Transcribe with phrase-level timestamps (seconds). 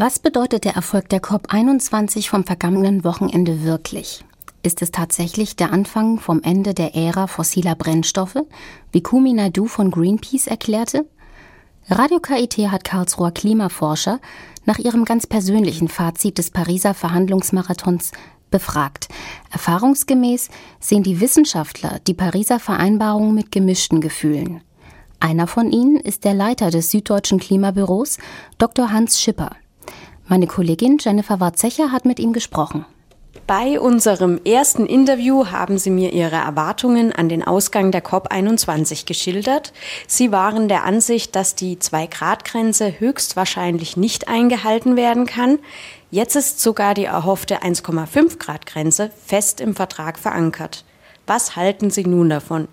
[0.00, 4.24] Was bedeutet der Erfolg der COP21 vom vergangenen Wochenende wirklich?
[4.62, 8.44] Ist es tatsächlich der Anfang vom Ende der Ära fossiler Brennstoffe,
[8.92, 11.04] wie Kumi Naidu von Greenpeace erklärte?
[11.88, 14.20] Radio KIT hat Karlsruher Klimaforscher
[14.66, 18.12] nach ihrem ganz persönlichen Fazit des Pariser Verhandlungsmarathons
[18.52, 19.08] befragt.
[19.50, 24.60] Erfahrungsgemäß sehen die Wissenschaftler die Pariser Vereinbarung mit gemischten Gefühlen.
[25.18, 28.18] Einer von ihnen ist der Leiter des Süddeutschen Klimabüros,
[28.58, 28.92] Dr.
[28.92, 29.56] Hans Schipper.
[30.28, 32.84] Meine Kollegin Jennifer Warzecher hat mit ihm gesprochen.
[33.46, 39.72] Bei unserem ersten Interview haben Sie mir Ihre Erwartungen an den Ausgang der COP21 geschildert.
[40.06, 45.58] Sie waren der Ansicht, dass die 2-Grad-Grenze höchstwahrscheinlich nicht eingehalten werden kann.
[46.10, 50.84] Jetzt ist sogar die erhoffte 1,5 Grad Grenze fest im Vertrag verankert.
[51.26, 52.68] Was halten Sie nun davon?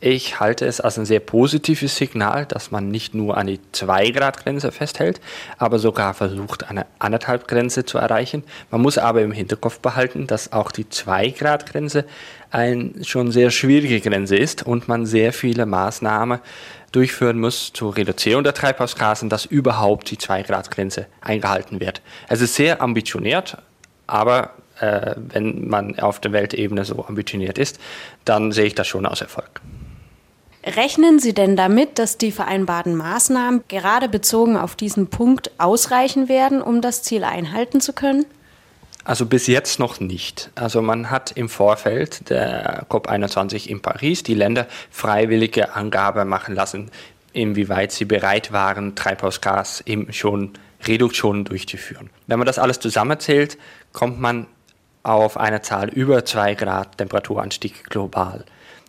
[0.00, 4.70] Ich halte es als ein sehr positives Signal, dass man nicht nur an die 2-Grad-Grenze
[4.70, 5.22] festhält,
[5.56, 8.44] aber sogar versucht, eine 1,5-Grenze zu erreichen.
[8.70, 12.04] Man muss aber im Hinterkopf behalten, dass auch die 2-Grad-Grenze
[12.50, 16.40] eine schon sehr schwierige Grenze ist und man sehr viele Maßnahmen
[16.92, 22.02] durchführen muss zur Reduzierung der Treibhausgasen, dass überhaupt die 2-Grad-Grenze eingehalten wird.
[22.28, 23.56] Es ist sehr ambitioniert,
[24.06, 27.80] aber äh, wenn man auf der Weltebene so ambitioniert ist,
[28.26, 29.62] dann sehe ich das schon als Erfolg.
[30.66, 36.60] Rechnen Sie denn damit, dass die vereinbarten Maßnahmen gerade bezogen auf diesen Punkt ausreichen werden,
[36.60, 38.26] um das Ziel einhalten zu können?
[39.04, 40.50] Also bis jetzt noch nicht.
[40.56, 46.90] Also man hat im Vorfeld der COP21 in Paris die Länder freiwillige Angabe machen lassen,
[47.32, 52.10] inwieweit sie bereit waren, Treibhausgas eben schon Reduktionen durchzuführen.
[52.26, 53.56] Wenn man das alles zusammenzählt,
[53.92, 54.48] kommt man
[55.04, 58.44] auf eine Zahl über 2 Grad Temperaturanstieg global.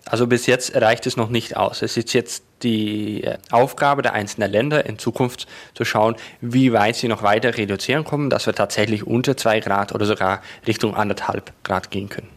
[0.10, 1.82] Also bis jetzt reicht es noch nicht aus.
[1.82, 6.96] Es ist jetzt die äh, Aufgabe der einzelnen Länder in Zukunft zu schauen, wie weit
[6.96, 11.52] sie noch weiter reduzieren kommen, dass wir tatsächlich unter zwei Grad oder sogar Richtung anderthalb
[11.64, 12.30] Grad gehen können.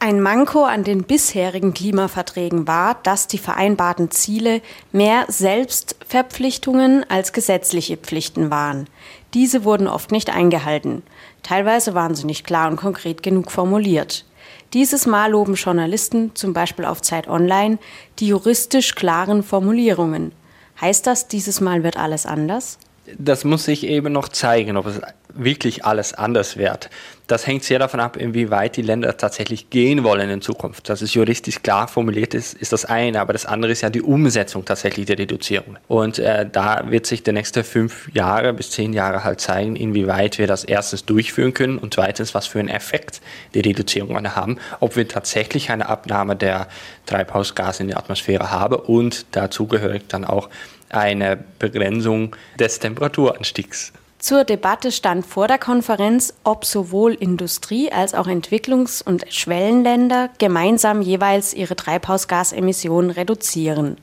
[0.00, 7.96] Ein Manko an den bisherigen Klimaverträgen war, dass die vereinbarten Ziele mehr Selbstverpflichtungen als gesetzliche
[7.96, 8.88] Pflichten waren.
[9.34, 11.02] Diese wurden oft nicht eingehalten.
[11.42, 14.24] Teilweise waren sie nicht klar und konkret genug formuliert.
[14.74, 17.78] Dieses Mal loben Journalisten, zum Beispiel auf Zeit Online,
[18.18, 20.32] die juristisch klaren Formulierungen.
[20.80, 22.78] Heißt das, dieses Mal wird alles anders?
[23.16, 25.00] Das muss sich eben noch zeigen, ob es
[25.38, 26.90] wirklich alles anders wird.
[27.28, 30.88] Das hängt sehr davon ab, inwieweit die Länder tatsächlich gehen wollen in Zukunft.
[30.88, 34.00] Dass es juristisch klar formuliert ist, ist das eine, aber das andere ist ja die
[34.00, 35.76] Umsetzung tatsächlich der Reduzierung.
[35.88, 40.38] Und äh, da wird sich die nächsten fünf Jahre bis zehn Jahre halt zeigen, inwieweit
[40.38, 43.20] wir das erstens durchführen können und zweitens, was für einen Effekt
[43.52, 46.66] die Reduzierungen haben, ob wir tatsächlich eine Abnahme der
[47.04, 50.48] Treibhausgase in der Atmosphäre haben und dazugehörig dann auch
[50.88, 53.92] eine Begrenzung des Temperaturanstiegs.
[54.18, 61.02] Zur Debatte stand vor der Konferenz, ob sowohl Industrie als auch Entwicklungs- und Schwellenländer gemeinsam
[61.02, 63.96] jeweils ihre Treibhausgasemissionen reduzieren.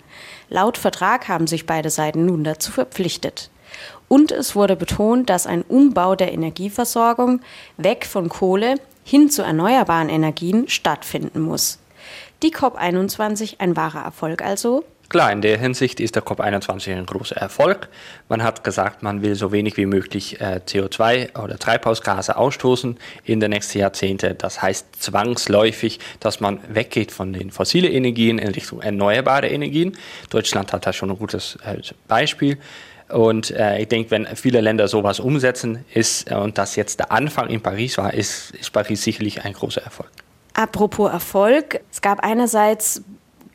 [0.49, 3.49] Laut Vertrag haben sich beide Seiten nun dazu verpflichtet.
[4.07, 7.41] Und es wurde betont, dass ein Umbau der Energieversorgung
[7.75, 11.79] weg von Kohle hin zu erneuerbaren Energien stattfinden muss.
[12.41, 14.85] Die COP21 ein wahrer Erfolg also?
[15.07, 17.89] Klar, in der Hinsicht ist der COP21 ein großer Erfolg.
[18.27, 23.39] Man hat gesagt, man will so wenig wie möglich äh, CO2 oder Treibhausgase ausstoßen in
[23.39, 24.37] den nächsten Jahrzehnten.
[24.37, 29.95] Das heißt zwangsläufig, dass man weggeht von den fossilen Energien in Richtung erneuerbare Energien.
[30.31, 31.77] Deutschland hat da schon ein gutes äh,
[32.07, 32.57] Beispiel.
[33.09, 37.11] Und äh, ich denke, wenn viele Länder sowas umsetzen, ist äh, und das jetzt der
[37.11, 40.09] Anfang in Paris war, ist, ist Paris sicherlich ein großer Erfolg.
[40.53, 43.03] Apropos Erfolg, es gab einerseits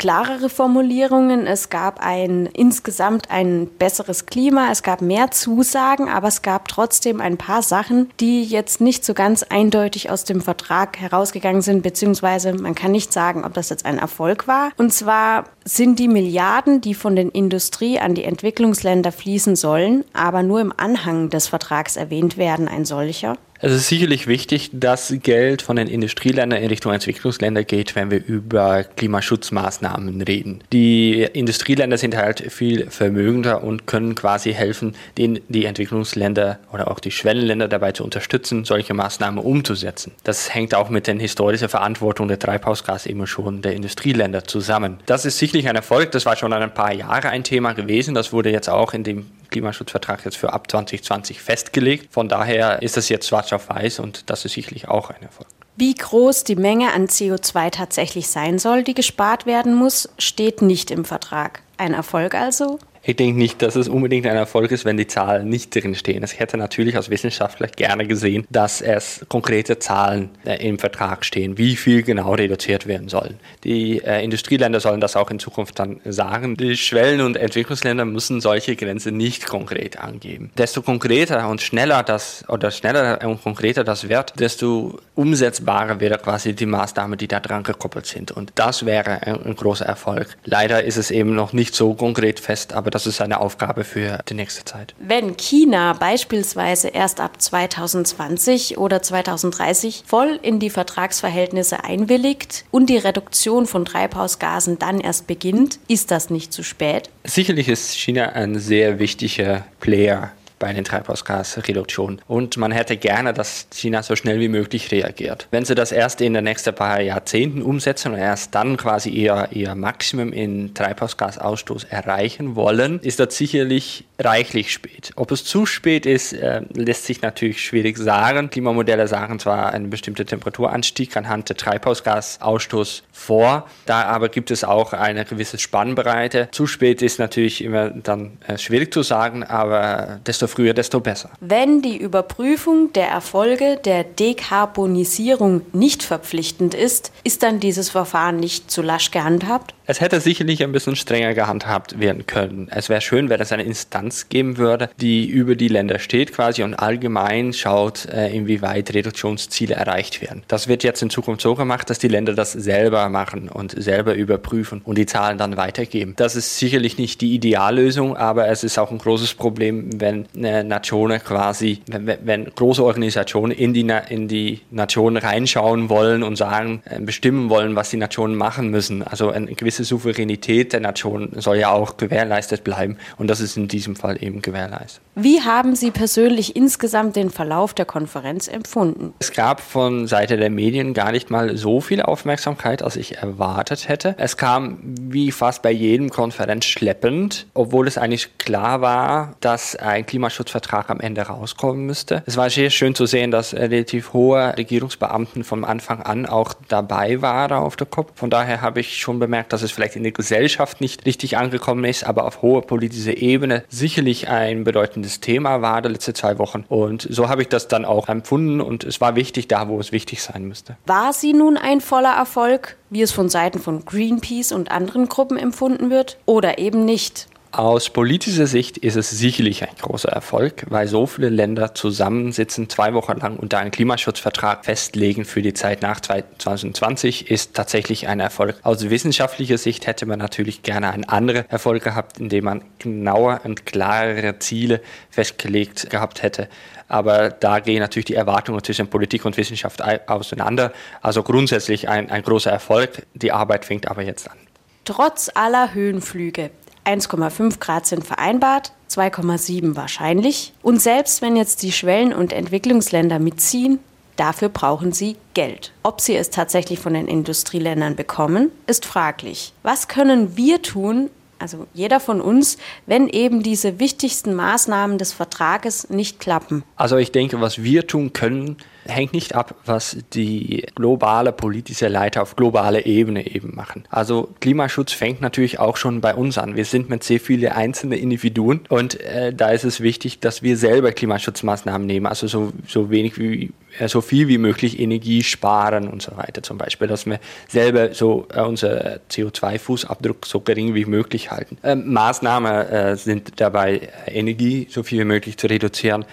[0.01, 6.41] klarere Formulierungen, es gab ein insgesamt ein besseres Klima, es gab mehr Zusagen, aber es
[6.41, 11.61] gab trotzdem ein paar Sachen, die jetzt nicht so ganz eindeutig aus dem Vertrag herausgegangen
[11.61, 14.71] sind, beziehungsweise man kann nicht sagen, ob das jetzt ein Erfolg war.
[14.79, 20.43] Und zwar sind die Milliarden, die von der Industrie an die Entwicklungsländer fließen sollen, aber
[20.43, 23.37] nur im Anhang des Vertrags erwähnt werden, ein solcher.
[23.63, 28.25] Es ist sicherlich wichtig, dass Geld von den Industrieländern in Richtung Entwicklungsländer geht, wenn wir
[28.25, 30.65] über Klimaschutzmaßnahmen reden.
[30.73, 37.01] Die Industrieländer sind halt viel vermögender und können quasi helfen, den, die Entwicklungsländer oder auch
[37.01, 40.13] die Schwellenländer dabei zu unterstützen, solche Maßnahmen umzusetzen.
[40.25, 45.01] Das hängt auch mit der historischen Verantwortung der Treibhausgasemissionen der Industrieländer zusammen.
[45.05, 46.13] Das ist sicherlich ein Erfolg.
[46.13, 48.15] Das war schon ein paar Jahre ein Thema gewesen.
[48.15, 52.13] Das wurde jetzt auch in dem Klimaschutzvertrag jetzt für ab 2020 festgelegt.
[52.13, 55.49] Von daher ist das jetzt schwarz auf weiß und das ist sicherlich auch ein Erfolg.
[55.77, 60.91] Wie groß die Menge an CO2 tatsächlich sein soll, die gespart werden muss, steht nicht
[60.91, 61.63] im Vertrag.
[61.79, 62.79] Ein Erfolg also?
[63.03, 66.23] Ich denke nicht, dass es unbedingt ein Erfolg ist, wenn die Zahlen nicht drinstehen.
[66.23, 71.57] Ich hätte natürlich als Wissenschaftler gerne gesehen, dass es konkrete Zahlen äh, im Vertrag stehen,
[71.57, 73.41] wie viel genau reduziert werden sollen.
[73.65, 76.57] Die äh, Industrieländer sollen das auch in Zukunft dann sagen.
[76.57, 80.51] Die Schwellen- und Entwicklungsländer müssen solche Grenzen nicht konkret angeben.
[80.59, 86.55] Desto konkreter und schneller das oder schneller und konkreter das wird, desto umsetzbarer wäre quasi
[86.55, 88.31] die Maßnahmen, die da dran gekoppelt sind.
[88.31, 90.37] Und das wäre ein, ein großer Erfolg.
[90.45, 94.19] Leider ist es eben noch nicht so konkret fest, aber das ist eine Aufgabe für
[94.29, 94.95] die nächste Zeit.
[94.99, 102.99] Wenn China beispielsweise erst ab 2020 oder 2030 voll in die Vertragsverhältnisse einwilligt und die
[102.99, 107.11] Reduktion von Treibhausgasen dann erst beginnt, ist das nicht zu spät?
[107.25, 112.23] Sicherlich ist China ein sehr wichtiger Player bei den Treibhausgasreduktionen.
[112.29, 115.49] Und man hätte gerne, dass China so schnell wie möglich reagiert.
[115.51, 119.49] Wenn sie das erst in den nächsten paar Jahrzehnten umsetzen und erst dann quasi ihr,
[119.51, 125.13] ihr Maximum in Treibhausgasausstoß erreichen wollen, ist das sicherlich reichlich spät.
[125.17, 128.51] Ob es zu spät ist, äh, lässt sich natürlich schwierig sagen.
[128.51, 134.93] Klimamodelle sagen zwar einen bestimmten Temperaturanstieg anhand der Treibhausgasausstoß vor, da aber gibt es auch
[134.93, 136.49] eine gewisse Spannbreite.
[136.53, 141.31] Zu spät ist natürlich immer dann äh, schwierig zu sagen, aber desto früher, desto besser.
[141.41, 148.71] Wenn die Überprüfung der Erfolge der Dekarbonisierung nicht verpflichtend ist, ist dann dieses Verfahren nicht
[148.71, 149.75] zu lasch gehandhabt?
[149.87, 152.69] Es hätte sicherlich ein bisschen strenger gehandhabt werden können.
[152.71, 156.63] Es wäre schön, wenn es eine Instanz geben würde, die über die Länder steht quasi
[156.63, 160.43] und allgemein schaut, äh, inwieweit Reduktionsziele erreicht werden.
[160.49, 164.15] Das wird jetzt in Zukunft so gemacht, dass die Länder das selber machen und selber
[164.15, 166.15] überprüfen und die Zahlen dann weitergeben.
[166.17, 171.23] Das ist sicherlich nicht die Ideallösung, aber es ist auch ein großes Problem, wenn Nationen
[171.23, 177.01] quasi, wenn, wenn große Organisationen in die, in die Nationen reinschauen wollen und sagen, äh,
[177.01, 179.03] bestimmen wollen, was die Nationen machen müssen.
[179.03, 183.57] Also ein gewisses gewisse Souveränität der Nation soll ja auch gewährleistet bleiben und das ist
[183.57, 185.03] in diesem Fall eben gewährleistet.
[185.15, 189.13] Wie haben Sie persönlich insgesamt den Verlauf der Konferenz empfunden?
[189.19, 193.89] Es gab von Seite der Medien gar nicht mal so viel Aufmerksamkeit, als ich erwartet
[193.89, 194.15] hätte.
[194.19, 200.07] Es kam wie fast bei jedem Konferenz schleppend, obwohl es eigentlich klar war, dass ein
[200.07, 202.23] Klimaschutzvertrag am Ende rauskommen müsste.
[202.27, 207.21] Es war sehr schön zu sehen, dass relativ hohe Regierungsbeamten von Anfang an auch dabei
[207.21, 208.13] waren auf der COP.
[208.15, 211.85] Von daher habe ich schon bemerkt, dass es vielleicht in der Gesellschaft nicht richtig angekommen
[211.85, 216.65] ist, aber auf hoher politischer Ebene sicherlich ein bedeutendes Thema war der letzte zwei Wochen.
[216.69, 219.91] Und so habe ich das dann auch empfunden und es war wichtig da, wo es
[219.91, 220.77] wichtig sein müsste.
[220.87, 225.37] War sie nun ein voller Erfolg, wie es von Seiten von Greenpeace und anderen Gruppen
[225.37, 227.27] empfunden wird, oder eben nicht?
[227.53, 232.95] Aus politischer Sicht ist es sicherlich ein großer Erfolg, weil so viele Länder zusammensitzen, zwei
[232.95, 238.61] Wochen lang unter einen Klimaschutzvertrag festlegen für die Zeit nach 2020, ist tatsächlich ein Erfolg.
[238.63, 243.67] Aus wissenschaftlicher Sicht hätte man natürlich gerne einen anderen Erfolg gehabt, indem man genauer und
[243.67, 244.81] klarere Ziele
[245.11, 246.49] festgelegt gehabt hätte.
[246.87, 250.73] Aber da gehen natürlich die Erwartungen zwischen Politik und Wissenschaft auseinander.
[251.03, 253.07] Also grundsätzlich ein, ein großer Erfolg.
[253.15, 254.39] Die Arbeit fängt aber jetzt an.
[254.85, 256.51] Trotz aller Höhenflüge
[256.85, 260.53] 1,5 Grad sind vereinbart, 2,7 wahrscheinlich.
[260.63, 263.79] Und selbst wenn jetzt die Schwellen- und Entwicklungsländer mitziehen,
[264.17, 265.73] dafür brauchen sie Geld.
[265.83, 269.53] Ob sie es tatsächlich von den Industrieländern bekommen, ist fraglich.
[269.63, 275.89] Was können wir tun, also jeder von uns, wenn eben diese wichtigsten Maßnahmen des Vertrages
[275.89, 276.65] nicht klappen?
[276.77, 282.23] Also ich denke, was wir tun können, hängt nicht ab, was die globale politische Leiter
[282.23, 283.85] auf globaler Ebene eben machen.
[283.91, 286.57] Also Klimaschutz fängt natürlich auch schon bei uns an.
[286.57, 290.57] Wir sind mit sehr vielen einzelnen Individuen und äh, da ist es wichtig, dass wir
[290.57, 295.89] selber Klimaschutzmaßnahmen nehmen, also so, so wenig wie äh, so viel wie möglich Energie sparen
[295.89, 300.87] und so weiter zum Beispiel, dass wir selber so äh, unser CO2-Fußabdruck so gering wie
[300.87, 301.59] möglich halten.
[301.63, 306.05] Ähm, Maßnahmen äh, sind dabei, Energie so viel wie möglich zu reduzieren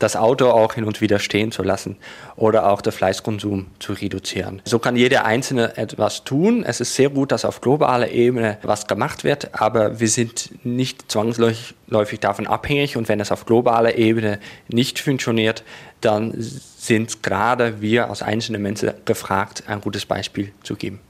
[0.00, 1.96] das Auto auch hin und wieder stehen zu lassen
[2.34, 4.60] oder auch den Fleischkonsum zu reduzieren.
[4.64, 6.64] So kann jeder Einzelne etwas tun.
[6.64, 11.12] Es ist sehr gut, dass auf globaler Ebene was gemacht wird, aber wir sind nicht
[11.12, 15.62] zwangsläufig davon abhängig und wenn es auf globaler Ebene nicht funktioniert,
[16.00, 21.00] dann sind gerade wir als einzelne Menschen gefragt, ein gutes Beispiel zu geben.